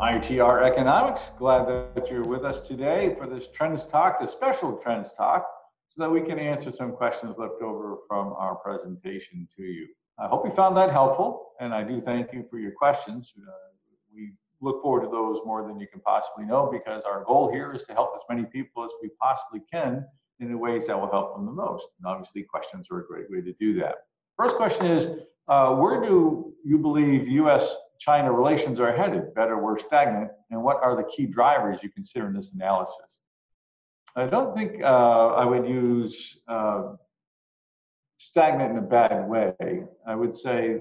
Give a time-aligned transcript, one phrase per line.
[0.00, 1.30] ITR Economics.
[1.38, 5.46] Glad that you're with us today for this Trends Talk, the special Trends Talk,
[5.88, 9.86] so that we can answer some questions left over from our presentation to you.
[10.18, 13.30] I hope you found that helpful, and I do thank you for your questions.
[13.36, 13.50] Uh,
[14.14, 17.74] we look forward to those more than you can possibly know because our goal here
[17.74, 20.06] is to help as many people as we possibly can
[20.38, 21.84] in the ways that will help them the most.
[21.98, 23.96] And obviously, questions are a great way to do that.
[24.38, 29.82] First question is uh, Where do you believe US China relations are headed, better, worse,
[29.86, 33.20] stagnant, and what are the key drivers you consider in this analysis?
[34.16, 36.94] I don't think uh, I would use uh,
[38.16, 39.84] stagnant in a bad way.
[40.06, 40.80] I would say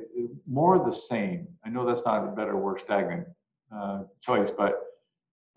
[0.49, 1.47] more the same.
[1.65, 3.27] I know that's not a better, worse, stagnant
[3.75, 4.81] uh, choice, but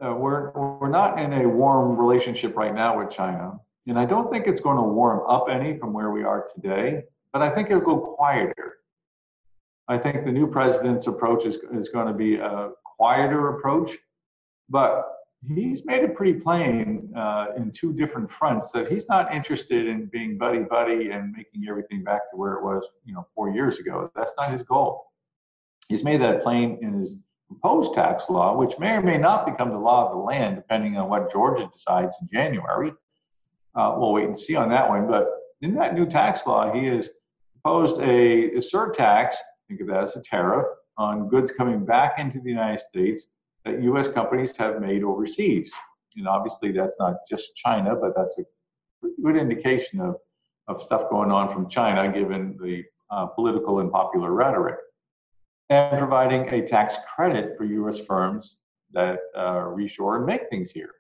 [0.05, 3.53] uh, we're we're not in a warm relationship right now with China,
[3.87, 7.05] and I don't think it's going to warm up any from where we are today.
[7.33, 8.82] But I think it'll go quieter.
[9.89, 13.91] I think the new president's approach is, is going to be a quieter approach,
[14.69, 15.05] but
[15.47, 20.07] he's made it pretty plain uh, in two different fronts that he's not interested in
[20.07, 23.79] being buddy buddy and making everything back to where it was, you know, four years
[23.79, 24.11] ago.
[24.15, 25.07] That's not his goal.
[25.89, 27.17] He's made that plain in his
[27.49, 30.97] proposed tax law, which may or may not become the law of the land, depending
[30.97, 32.93] on what Georgia decides in January.
[33.75, 35.09] Uh, we'll wait and see on that one.
[35.09, 35.27] But
[35.61, 37.11] in that new tax law, he has
[37.53, 39.35] proposed a, a surtax
[39.73, 40.67] think of that as a tariff
[40.99, 43.27] on goods coming back into the United States
[43.65, 44.09] that U.S.
[44.09, 45.73] companies have made overseas.
[46.17, 48.43] And obviously, that's not just China, but that's a
[49.23, 50.17] good indication of,
[50.69, 54.77] of stuff going on from China, given the uh, political and popular rhetoric.
[55.71, 57.99] And providing a tax credit for U.S.
[58.01, 58.59] firms
[58.93, 60.91] that uh, reshore and make things here.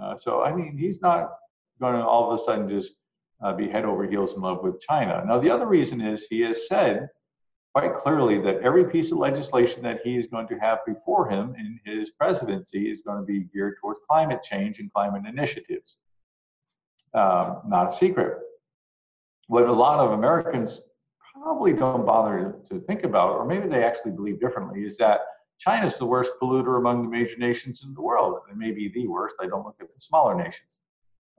[0.00, 1.32] Uh, so, I mean, he's not
[1.78, 2.92] going to all of a sudden just
[3.42, 5.22] uh, be head over heels in love with China.
[5.26, 7.08] Now, the other reason is he has said
[7.78, 11.54] quite clearly that every piece of legislation that he is going to have before him
[11.56, 15.98] in his presidency is going to be geared towards climate change and climate initiatives.
[17.14, 18.38] Um, not a secret.
[19.46, 20.80] What a lot of Americans
[21.32, 25.20] probably don't bother to think about, or maybe they actually believe differently, is that
[25.60, 28.40] China is the worst polluter among the major nations in the world.
[28.50, 29.36] It may be the worst.
[29.40, 30.77] I don't look at the smaller nations.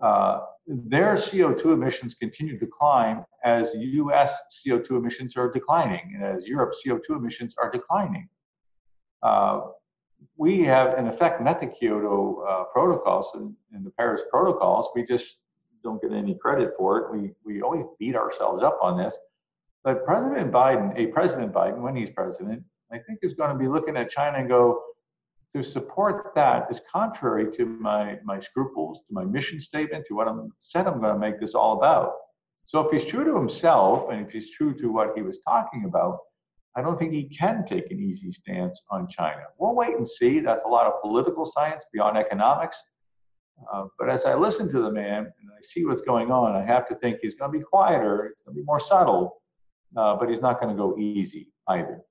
[0.02, 4.34] Uh, their CO2 emissions continue to climb as US
[4.66, 8.30] CO2 emissions are declining and as Europe CO2 emissions are declining.
[9.24, 9.62] Uh,
[10.38, 14.90] we have, in effect, met the Kyoto uh, protocols and, and, the Paris protocols.
[14.94, 15.40] We just
[15.84, 17.12] don't get any credit for it.
[17.12, 19.18] We, we always beat ourselves up on this.
[19.84, 23.68] But President Biden, a President Biden, when he's president, I think is going to be
[23.68, 24.82] looking at China and go,
[25.56, 30.28] to support that is contrary to my, my scruples, to my mission statement, to what
[30.28, 32.14] I'm said I'm going to make this all about.
[32.66, 35.86] So if he's true to himself and if he's true to what he was talking
[35.86, 36.20] about,
[36.76, 39.42] I don't think he can take an easy stance on China.
[39.58, 40.40] We'll wait and see.
[40.40, 42.82] That's a lot of political science beyond economics.
[43.74, 46.64] Uh, but as I listen to the man and I see what's going on, I
[46.64, 49.42] have to think he's going to be quieter, he's going to be more subtle,
[49.98, 52.02] uh, but he's not going to go easy either.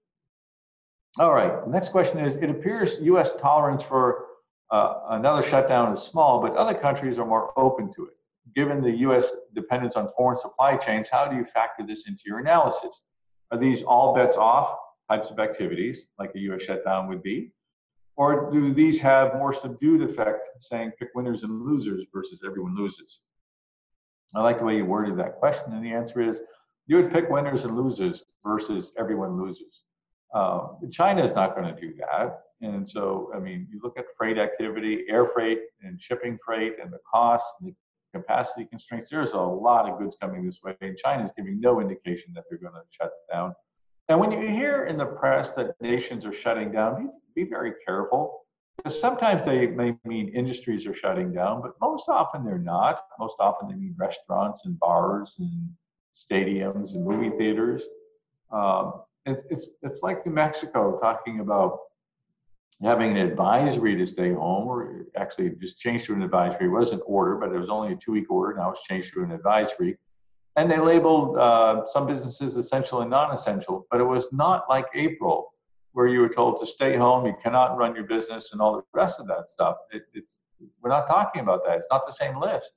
[1.19, 4.27] All right, the next question is, it appears US tolerance for
[4.71, 8.17] uh, another shutdown is small, but other countries are more open to it.
[8.55, 12.39] Given the US dependence on foreign supply chains, how do you factor this into your
[12.39, 13.03] analysis?
[13.51, 17.53] Are these all bets off types of activities, like a US shutdown would be?
[18.17, 23.21] Or do these have more subdued effect, saying pick winners and losers versus everyone loses?
[24.35, 26.41] I like the way you worded that question, and the answer is
[26.87, 29.83] you would pick winners and losers versus everyone loses.
[30.34, 32.41] Um, China is not going to do that.
[32.61, 36.93] And so, I mean, you look at freight activity, air freight and shipping freight and
[36.93, 37.75] the costs and the
[38.19, 40.75] capacity constraints, there's a lot of goods coming this way.
[40.81, 43.55] And China is giving no indication that they're going to shut down.
[44.09, 47.75] And when you hear in the press that nations are shutting down, be, be very
[47.87, 48.41] careful.
[48.77, 53.00] Because sometimes they may mean industries are shutting down, but most often they're not.
[53.19, 55.69] Most often they mean restaurants and bars and
[56.17, 57.82] stadiums and movie theaters.
[58.53, 61.79] Um, it's, it's, it's like New Mexico talking about
[62.83, 66.67] having an advisory to stay home, or actually just changed to an advisory.
[66.67, 68.57] It was an order, but it was only a two week order.
[68.57, 69.97] Now it's changed to an advisory.
[70.57, 74.87] And they labeled uh, some businesses essential and non essential, but it was not like
[74.95, 75.53] April,
[75.93, 78.83] where you were told to stay home, you cannot run your business, and all the
[78.93, 79.77] rest of that stuff.
[79.91, 80.37] It, it's,
[80.81, 81.79] we're not talking about that.
[81.79, 82.73] It's not the same list.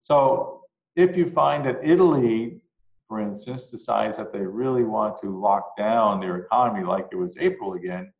[0.00, 0.62] So
[0.96, 2.60] if you find that Italy
[3.10, 7.34] for instance, decides that they really want to lock down their economy like it was
[7.40, 8.12] April again,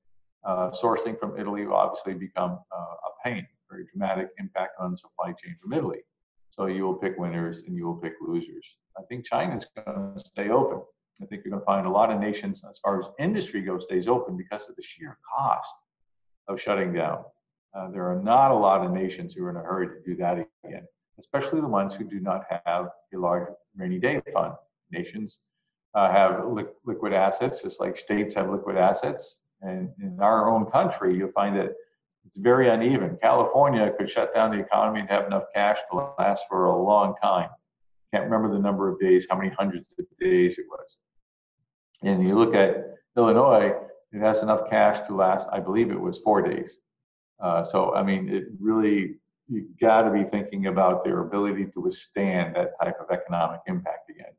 [0.44, 5.28] uh, sourcing from Italy will obviously become uh, a pain, very dramatic impact on supply
[5.28, 6.00] chain from Italy.
[6.50, 8.66] So you will pick winners and you will pick losers.
[8.98, 10.82] I think China's going to stay open.
[11.22, 13.84] I think you're going to find a lot of nations, as far as industry goes,
[13.84, 15.72] stays open because of the sheer cost
[16.48, 17.22] of shutting down.
[17.76, 20.16] Uh, there are not a lot of nations who are in a hurry to do
[20.16, 20.82] that again,
[21.20, 23.46] especially the ones who do not have a large
[23.76, 24.54] rainy day fund.
[24.90, 25.38] Nations
[25.94, 29.40] uh, have li- liquid assets, just like states have liquid assets.
[29.62, 31.74] And in our own country, you'll find that
[32.26, 33.18] it's very uneven.
[33.22, 37.14] California could shut down the economy and have enough cash to last for a long
[37.22, 37.48] time.
[38.12, 40.98] Can't remember the number of days, how many hundreds of days it was.
[42.02, 43.72] And you look at Illinois,
[44.12, 46.78] it has enough cash to last, I believe it was four days.
[47.42, 49.16] Uh, so, I mean, it really,
[49.48, 54.10] you got to be thinking about their ability to withstand that type of economic impact
[54.10, 54.32] again.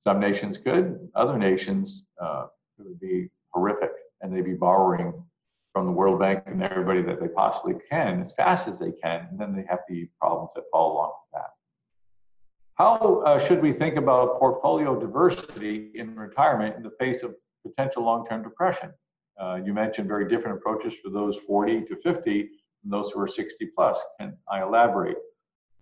[0.00, 2.46] Some nations could, other nations, uh,
[2.78, 3.92] it would be horrific,
[4.22, 5.12] and they'd be borrowing
[5.74, 9.28] from the World Bank and everybody that they possibly can as fast as they can,
[9.30, 11.50] and then they have the problems that follow along with that.
[12.76, 18.02] How uh, should we think about portfolio diversity in retirement in the face of potential
[18.02, 18.94] long-term depression?
[19.38, 23.28] Uh, you mentioned very different approaches for those 40 to 50 and those who are
[23.28, 24.00] 60 plus.
[24.18, 25.18] Can I elaborate?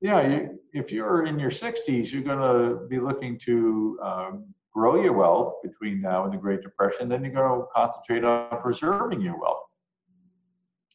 [0.01, 5.03] Yeah, you, if you're in your 60s, you're going to be looking to um, grow
[5.03, 7.09] your wealth between now and the Great Depression.
[7.09, 9.65] Then you're going to concentrate on preserving your wealth.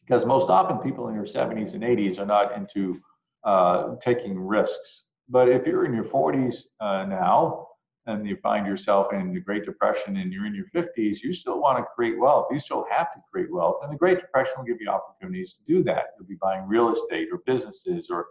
[0.06, 3.00] Because most often people in their 70s and 80s are not into
[3.44, 5.06] uh, taking risks.
[5.30, 7.68] But if you're in your 40s uh, now,
[8.06, 11.62] and you find yourself in the Great Depression and you're in your 50s, you still
[11.62, 12.48] want to create wealth.
[12.52, 13.78] You still have to create wealth.
[13.82, 16.08] And the Great Depression will give you opportunities to do that.
[16.18, 18.28] You'll be buying real estate or businesses or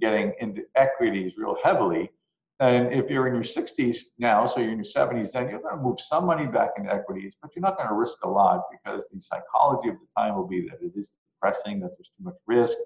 [0.00, 2.10] getting into equities real heavily.
[2.60, 5.76] And if you're in your 60s now, so you're in your 70s, then you're going
[5.76, 8.62] to move some money back into equities, but you're not going to risk a lot
[8.70, 12.24] because the psychology of the time will be that it is depressing, that there's too
[12.24, 12.76] much risk,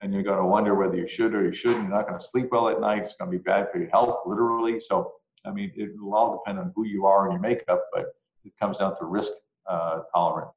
[0.00, 1.88] and you're going to wonder whether you should or you shouldn't.
[1.88, 3.02] You're not going to sleep well at night.
[3.02, 4.78] It's going to be bad for your health, literally.
[4.78, 5.12] So
[5.46, 8.14] I mean, it will all depend on who you are and your makeup, but
[8.44, 9.32] it comes down to risk
[9.68, 10.52] uh, tolerance.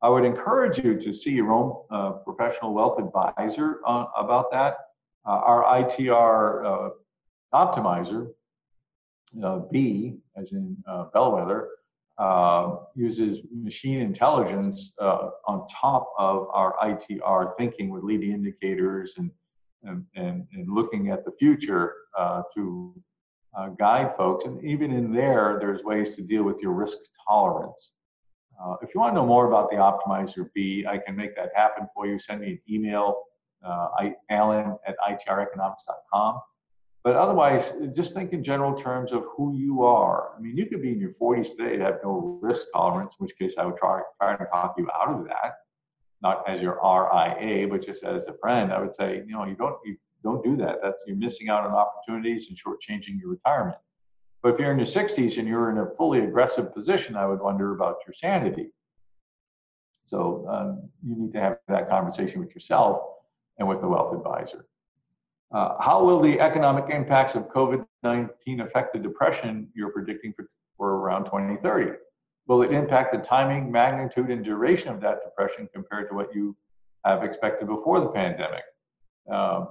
[0.00, 4.76] I would encourage you to see your own uh, professional wealth advisor uh, about that.
[5.26, 6.90] Uh, our ITR uh,
[7.54, 8.32] optimizer,
[9.42, 10.76] uh, B, as in
[11.12, 11.68] bellwether,
[12.94, 19.30] uses machine intelligence on top of our ITR thinking with leading indicators and,
[19.84, 21.94] and, and, and looking at the future
[22.54, 22.94] to
[23.56, 24.44] uh, guide folks.
[24.44, 26.98] And even in there, there's ways to deal with your risk
[27.28, 27.92] tolerance.
[28.62, 31.50] Uh, if you want to know more about the Optimizer B, I can make that
[31.54, 32.18] happen for you.
[32.18, 33.22] Send me an email,
[33.66, 36.40] uh, I, alan at itreconomics.com.
[37.04, 40.34] But otherwise, just think in general terms of who you are.
[40.36, 43.24] I mean, you could be in your 40s today and have no risk tolerance, in
[43.24, 45.54] which case I would try, try to talk you out of that,
[46.22, 48.72] not as your RIA, but just as a friend.
[48.72, 50.76] I would say, you know, you don't, you don't do that.
[50.80, 53.78] That's you're missing out on opportunities and shortchanging your retirement.
[54.40, 57.40] But if you're in your 60s and you're in a fully aggressive position, I would
[57.40, 58.70] wonder about your sanity.
[60.04, 63.02] So um, you need to have that conversation with yourself
[63.58, 64.66] and with the wealth advisor.
[65.52, 70.48] Uh, how will the economic impacts of COVID 19 affect the depression you're predicting for,
[70.76, 71.92] for around 2030?
[72.48, 76.56] Will it impact the timing, magnitude, and duration of that depression compared to what you
[77.04, 78.64] have expected before the pandemic?
[79.30, 79.68] Um,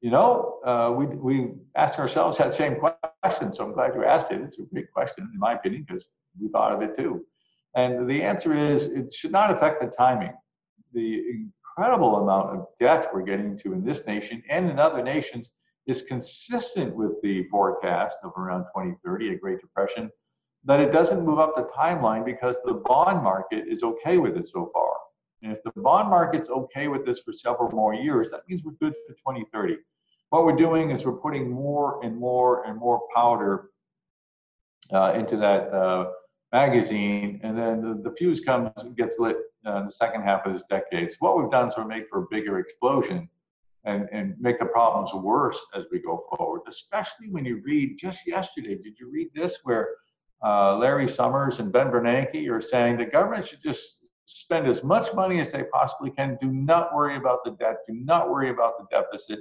[0.00, 3.52] you know, uh, we, we asked ourselves that same question.
[3.52, 4.40] So I'm glad you asked it.
[4.40, 6.04] It's a great question, in my opinion, because
[6.40, 7.24] we thought of it too.
[7.74, 10.32] And the answer is it should not affect the timing.
[10.92, 15.50] The incredible amount of debt we're getting to in this nation and in other nations
[15.86, 20.10] is consistent with the forecast of around 2030, a Great Depression,
[20.64, 24.48] that it doesn't move up the timeline because the bond market is okay with it
[24.48, 24.92] so far.
[25.42, 28.72] And if the bond market's okay with this for several more years, that means we're
[28.72, 29.76] good for 2030.
[30.30, 33.70] What we're doing is we're putting more and more and more powder
[34.92, 36.10] uh, into that uh,
[36.52, 40.52] magazine, and then the, the fuse comes and gets lit uh, the second half of
[40.52, 41.10] this decade.
[41.10, 43.28] So what we've done is we're made for a bigger explosion
[43.84, 48.26] and, and make the problems worse as we go forward, especially when you read just
[48.26, 49.88] yesterday, did you read this where
[50.44, 55.14] uh, Larry Summers and Ben Bernanke are saying the government should just spend as much
[55.14, 56.36] money as they possibly can.
[56.40, 57.78] Do not worry about the debt.
[57.88, 59.40] Do not worry about the deficit.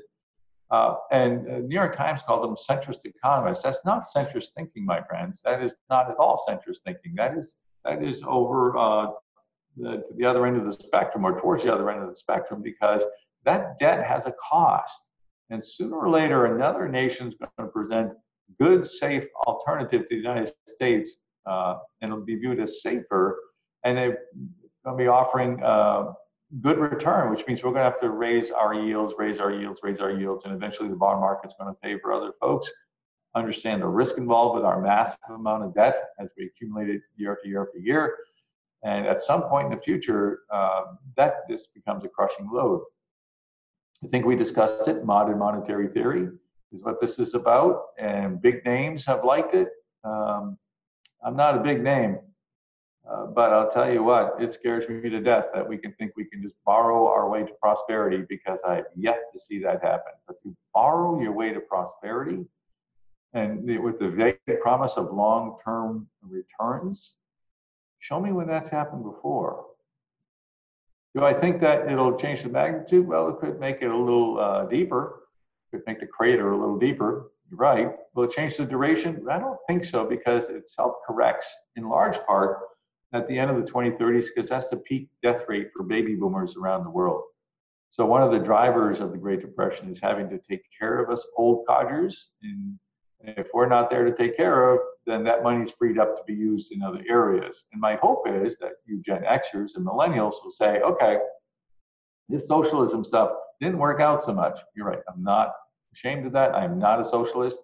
[0.71, 3.63] Uh, and uh, New York Times called them centrist economists.
[3.63, 5.41] That's not centrist thinking, my friends.
[5.43, 7.13] That is not at all centrist thinking.
[7.15, 9.07] That is that is over uh,
[9.77, 12.15] the, to the other end of the spectrum or towards the other end of the
[12.15, 13.03] spectrum because
[13.43, 15.09] that debt has a cost.
[15.49, 18.11] And sooner or later, another nation is going to present
[18.59, 23.37] good, safe alternative to the United States, uh, and it'll be viewed as safer.
[23.83, 24.19] And they're
[24.83, 26.13] going to be offering uh,
[26.61, 29.81] good return, which means we're going to have to raise our yields, raise our yields,
[29.83, 32.71] raise our yields, and eventually the bond market's going to favor other folks.
[33.35, 37.33] Understand the risk involved with our massive amount of debt as we accumulate it year
[37.33, 38.15] after year after year.
[38.85, 40.83] And at some point in the future, uh,
[41.17, 42.83] that just becomes a crushing load.
[44.03, 45.03] I think we discussed it.
[45.03, 46.29] Modern monetary theory
[46.71, 49.69] is what this is about, and big names have liked it.
[50.03, 50.59] Um,
[51.25, 52.19] I'm not a big name,
[53.09, 56.11] uh, but I'll tell you what, it scares me to death that we can think
[56.15, 59.81] we can just borrow our way to prosperity because I have yet to see that
[59.81, 60.13] happen.
[60.27, 62.45] But to borrow your way to prosperity
[63.33, 67.15] and with the vague promise of long term returns,
[68.05, 69.65] show me when that's happened before.
[71.15, 73.07] Do I think that it'll change the magnitude?
[73.07, 75.23] Well, it could make it a little uh, deeper,
[75.71, 77.31] it could make the crater a little deeper.
[77.49, 77.91] You're right.
[78.13, 79.25] Will it change the duration?
[79.29, 82.59] I don't think so because it self corrects in large part
[83.13, 86.55] at the end of the 2030s because that's the peak death rate for baby boomers
[86.57, 87.23] around the world.
[87.89, 91.09] So one of the drivers of the Great Depression is having to take care of
[91.09, 92.29] us old codgers.
[92.43, 92.77] And
[93.21, 96.23] if we're not there to take care of, then that money is freed up to
[96.25, 97.63] be used in other areas.
[97.71, 101.19] And my hope is that you Gen Xers and millennials will say, okay,
[102.27, 103.31] this socialism stuff
[103.61, 104.57] didn't work out so much.
[104.75, 104.99] You're right.
[105.07, 105.53] I'm not
[105.93, 106.55] ashamed of that.
[106.55, 107.59] I'm not a socialist.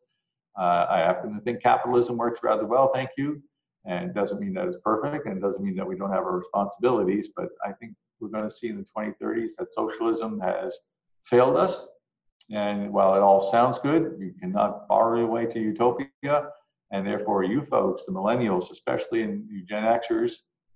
[0.59, 2.91] Uh, I happen to think capitalism works rather well.
[2.93, 3.41] Thank you.
[3.85, 6.23] And it doesn't mean that it's perfect and it doesn't mean that we don't have
[6.23, 10.77] our responsibilities, but I think we're going to see in the 2030s that socialism has
[11.25, 11.87] failed us.
[12.51, 16.49] And while it all sounds good, you cannot borrow your way to utopia.
[16.91, 20.33] And therefore, you folks, the millennials, especially and you Gen Xers,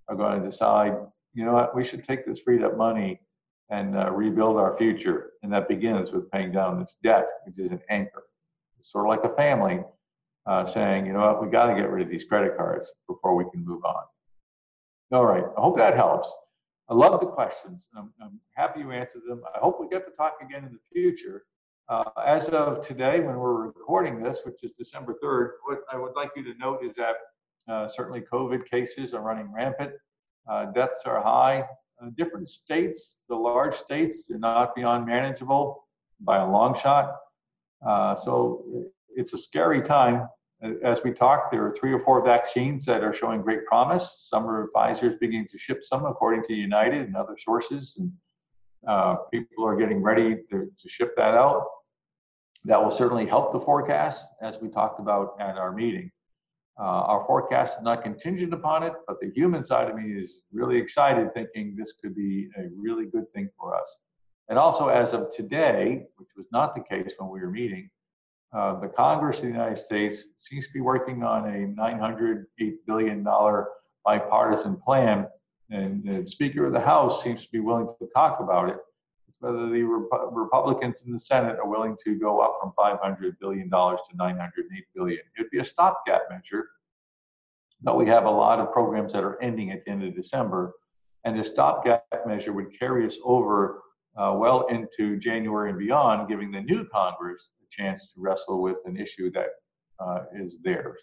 [0.08, 0.96] are going to decide,
[1.34, 3.20] you know what, we should take this freed up money
[3.70, 5.32] and uh, rebuild our future.
[5.42, 8.24] And that begins with paying down this debt, which is an anchor.
[8.78, 9.80] It's sort of like a family
[10.46, 13.34] uh, saying, you know what, we got to get rid of these credit cards before
[13.34, 14.04] we can move on.
[15.12, 16.30] All right, I hope that helps.
[16.88, 17.88] I love the questions.
[17.96, 19.42] I'm, I'm happy you answered them.
[19.54, 21.44] I hope we get to talk again in the future.
[21.88, 26.14] Uh, as of today, when we're recording this, which is December 3rd, what I would
[26.16, 27.14] like you to note is that
[27.72, 29.92] uh, certainly COVID cases are running rampant.
[30.50, 31.64] Uh, deaths are high.
[32.02, 35.84] Uh, different states, the large states, are not beyond manageable
[36.20, 37.14] by a long shot.
[37.86, 38.64] Uh, so
[39.14, 40.26] it's a scary time
[40.82, 44.26] as we talk, there are three or four vaccines that are showing great promise.
[44.28, 48.10] Some are Pfizer's beginning to ship some, according to United and other sources, and
[48.88, 51.66] uh, people are getting ready to, to ship that out.
[52.66, 56.10] That will certainly help the forecast, as we talked about at our meeting.
[56.78, 60.40] Uh, our forecast is not contingent upon it, but the human side of me is
[60.52, 63.98] really excited, thinking this could be a really good thing for us.
[64.48, 67.88] And also, as of today, which was not the case when we were meeting,
[68.52, 72.44] uh, the Congress of the United States seems to be working on a $908
[72.84, 73.24] billion
[74.04, 75.28] bipartisan plan,
[75.70, 78.78] and the Speaker of the House seems to be willing to talk about it.
[79.40, 83.68] Whether the Rep- Republicans in the Senate are willing to go up from $500 billion
[83.68, 85.20] to 908 billion.
[85.38, 86.68] It'd be a stopgap measure,
[87.82, 90.74] but we have a lot of programs that are ending at the end of December,
[91.24, 93.82] and the stopgap measure would carry us over
[94.16, 98.78] uh, well into January and beyond, giving the new Congress a chance to wrestle with
[98.86, 99.48] an issue that
[100.00, 100.98] uh, is theirs.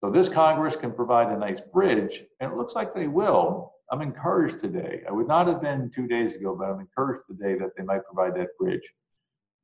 [0.00, 3.72] So this Congress can provide a nice bridge, and it looks like they will.
[3.90, 5.02] I'm encouraged today.
[5.08, 8.04] I would not have been two days ago, but I'm encouraged today that they might
[8.04, 8.82] provide that bridge.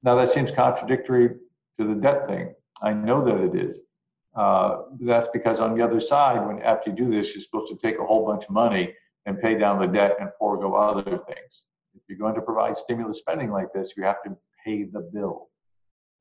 [0.02, 1.28] Now that seems contradictory
[1.78, 2.54] to the debt thing.
[2.82, 3.80] I know that it is.
[4.34, 7.78] Uh, that's because on the other side, when after you do this, you're supposed to
[7.78, 8.92] take a whole bunch of money
[9.26, 11.62] and pay down the debt and forego other things
[11.94, 15.48] If you're going to provide stimulus spending like this, you have to pay the bill.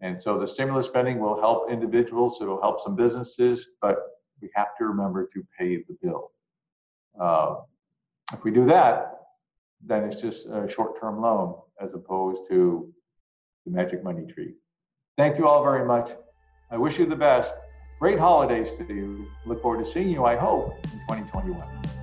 [0.04, 4.00] And so the stimulus spending will help individuals, it'll help some businesses, but
[4.42, 6.32] we have to remember to pay the bill.
[7.20, 7.56] Uh,
[8.34, 9.22] if we do that,
[9.82, 12.94] then it's just a short term loan as opposed to
[13.66, 14.56] the magic money tree.
[15.18, 16.12] Thank you all very much.
[16.70, 17.54] I wish you the best.
[18.00, 19.26] Great holidays to you.
[19.46, 22.03] Look forward to seeing you, I hope, in 2021.